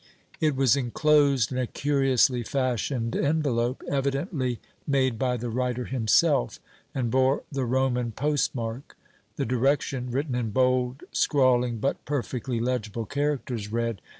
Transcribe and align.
It 0.39 0.55
was 0.55 0.75
enclosed 0.75 1.51
in 1.51 1.59
a 1.59 1.67
curiously 1.67 2.41
fashioned 2.41 3.15
envelope, 3.15 3.83
evidently 3.87 4.59
made 4.87 5.19
by 5.19 5.37
the 5.37 5.51
writer 5.51 5.85
himself, 5.85 6.59
and 6.95 7.11
bore 7.11 7.43
the 7.51 7.65
Roman 7.65 8.11
postmark; 8.11 8.97
the 9.35 9.45
direction, 9.45 10.09
written 10.09 10.33
in 10.33 10.49
bold, 10.49 11.03
scrawling, 11.11 11.77
but 11.77 12.03
perfectly 12.05 12.59
legible 12.59 13.05
characters, 13.05 13.71
read: 13.71 13.97
"M. 14.03 14.03